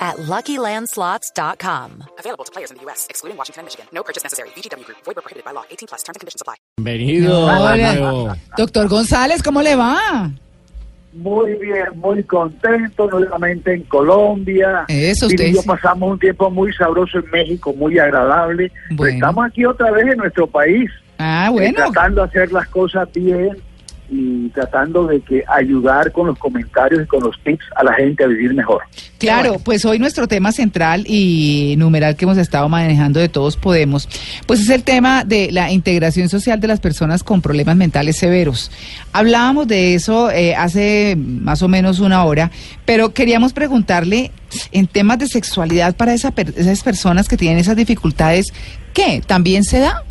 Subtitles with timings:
[0.00, 2.04] at LuckyLandSlots.com.
[2.18, 3.86] Available to players in the U.S., excluding Washington and Michigan.
[3.92, 4.48] No purchase necessary.
[4.56, 4.98] VGW Group.
[5.04, 5.64] Void where prohibited by law.
[5.70, 6.02] 18 plus.
[6.02, 6.54] Terms and conditions apply.
[6.78, 7.46] Bienvenido.
[7.46, 8.36] Hola.
[8.56, 10.30] Doctor González, ¿cómo le va?
[11.12, 14.84] Muy bien, muy contento, nuevamente en Colombia.
[14.86, 15.66] Eso, usted y yo sí.
[15.66, 18.70] pasamos un tiempo muy sabroso en México, muy agradable.
[18.90, 19.14] Pero Bueno.
[19.14, 21.74] estamos aquí otra vez en nuestro país, Ah, eh, bueno.
[21.76, 23.60] tratando de hacer las cosas bien
[24.10, 28.24] y tratando de que ayudar con los comentarios y con los tips a la gente
[28.24, 28.82] a vivir mejor.
[29.18, 34.08] Claro, pues hoy nuestro tema central y numeral que hemos estado manejando de Todos Podemos,
[34.46, 38.70] pues es el tema de la integración social de las personas con problemas mentales severos.
[39.12, 42.50] Hablábamos de eso eh, hace más o menos una hora,
[42.84, 44.32] pero queríamos preguntarle
[44.72, 48.52] en temas de sexualidad para esa per- esas personas que tienen esas dificultades,
[48.92, 49.22] ¿qué?
[49.24, 50.02] ¿También se da?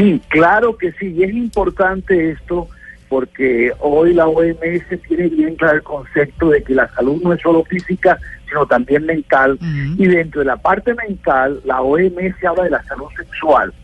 [0.00, 2.68] Sí, claro que sí, y es importante esto
[3.10, 7.42] porque hoy la OMS tiene bien claro el concepto de que la salud no es
[7.42, 9.58] solo física, sino también mental.
[9.98, 13.74] Y dentro de la parte mental, la OMS habla de la salud sexual,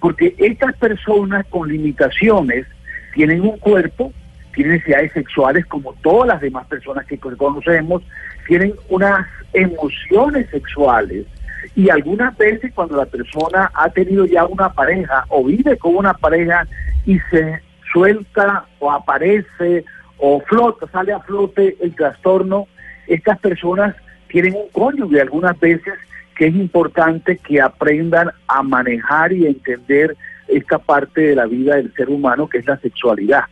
[0.00, 2.66] porque estas personas con limitaciones
[3.12, 4.12] tienen un cuerpo,
[4.54, 8.02] tienen necesidades sexuales como todas las demás personas que conocemos,
[8.46, 11.26] tienen unas emociones sexuales
[11.74, 16.14] y algunas veces cuando la persona ha tenido ya una pareja o vive con una
[16.14, 16.66] pareja
[17.06, 17.60] y se
[17.92, 19.84] suelta o aparece
[20.18, 22.66] o flota, sale a flote el trastorno,
[23.06, 23.94] estas personas
[24.28, 25.94] tienen un cónyuge algunas veces
[26.36, 31.92] que es importante que aprendan a manejar y entender esta parte de la vida del
[31.94, 33.44] ser humano que es la sexualidad.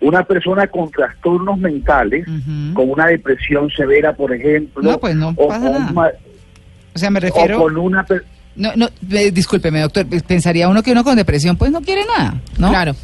[0.00, 2.26] Una persona con trastornos mentales,
[2.74, 5.90] con una depresión severa, por ejemplo, No, pues no o, nada.
[5.92, 6.10] ma-
[6.96, 7.58] O sea, me o refiero...
[7.58, 8.06] con una
[8.56, 12.40] No, no, eh, discúlpeme, doctor, pensaría uno que uno con depresión pues no quiere nada,
[12.58, 12.70] ¿no?
[12.70, 12.94] Claro.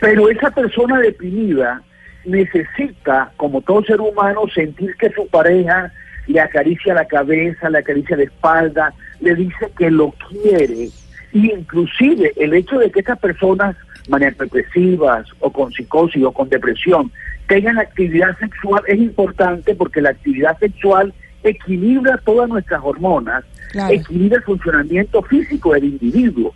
[0.00, 1.80] Pero esa persona deprimida
[2.24, 5.92] necesita, como todo ser humano, sentir que su pareja
[6.26, 10.88] le acaricia la cabeza, le acaricia la espalda, le dice que lo quiere.
[11.32, 13.76] Y inclusive el hecho de que estas personas
[14.08, 17.12] maniacodepresivas o con psicosis o con depresión
[17.46, 21.14] tengan actividad sexual es importante porque la actividad sexual
[21.44, 23.92] equilibra todas nuestras hormonas, Claro.
[23.92, 26.54] equilibra el funcionamiento físico del individuo.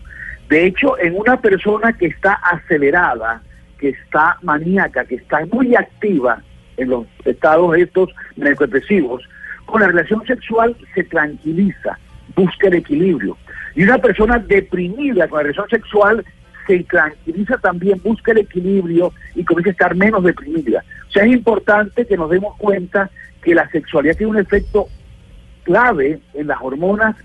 [0.49, 3.43] De hecho, en una persona que está acelerada,
[3.78, 6.43] que está maníaca, que está muy activa
[6.76, 9.22] en los estados estos depresivos,
[9.66, 11.99] con la relación sexual se tranquiliza,
[12.34, 13.37] busca el equilibrio.
[13.75, 16.25] Y una persona deprimida con la relación sexual
[16.66, 20.84] se tranquiliza también, busca el equilibrio y comienza a estar menos deprimida.
[21.09, 23.10] O sea, es importante que nos demos cuenta
[23.48, 24.88] que la sexualidad tiene un efecto
[25.62, 27.16] clave en las hormonas,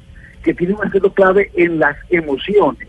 [0.41, 2.88] que tiene un efecto clave en las emociones.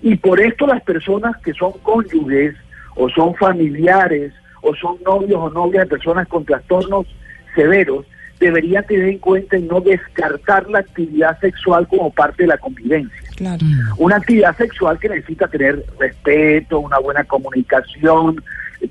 [0.00, 2.54] Y por esto las personas que son cónyuges
[2.96, 4.32] o son familiares
[4.62, 7.06] o son novios o novias de personas con trastornos
[7.54, 8.06] severos
[8.40, 13.22] deberían tener en cuenta y no descartar la actividad sexual como parte de la convivencia.
[13.36, 13.66] Claro.
[13.98, 18.42] Una actividad sexual que necesita tener respeto, una buena comunicación,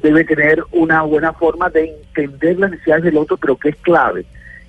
[0.02, 4.26] debe tener una buena forma de entender las necesidades del otro, pero que es clave.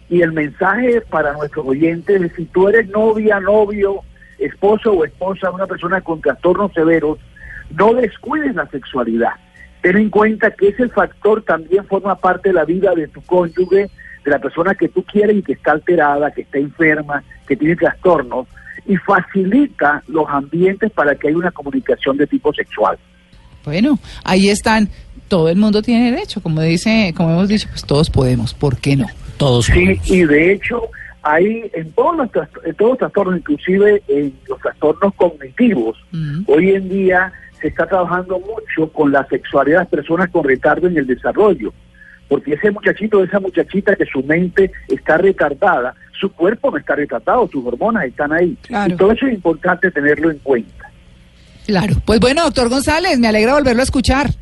[0.09, 4.01] Y el mensaje para nuestros oyentes es si tú eres novia, novio,
[4.39, 7.19] esposo o esposa de una persona con trastornos severos,
[7.77, 9.33] no descuides la sexualidad.
[9.81, 13.89] Ten en cuenta que ese factor también forma parte de la vida de tu cónyuge,
[14.25, 17.77] de la persona que tú quieres y que está alterada, que está enferma, que tiene
[17.77, 18.47] trastornos,
[18.87, 22.99] y facilita los ambientes para que haya una comunicación de tipo sexual.
[23.65, 24.89] Bueno, ahí están.
[25.29, 28.97] Todo el mundo tiene derecho, como dice, como hemos dicho, pues todos podemos, ¿por qué
[28.97, 29.07] no?
[29.39, 30.11] Todos Sí, podemos.
[30.11, 30.83] y de hecho,
[31.23, 32.29] hay en todos los,
[32.65, 36.43] en todos los trastornos, inclusive en los trastornos cognitivos, Mm.
[36.49, 37.33] hoy en día
[37.63, 41.73] se está trabajando mucho con la sexualidad de las personas con retardo en el desarrollo.
[42.29, 47.49] Porque ese muchachito, esa muchachita que su mente está retardada, su cuerpo no está retardado,
[47.51, 48.57] sus hormonas están ahí.
[48.63, 48.93] Claro.
[48.93, 50.82] Y todo eso es importante tenerlo en cuenta.
[51.67, 51.97] Claro.
[52.05, 54.35] Pues bueno, doctor González, me alegra volverlo a escuchar.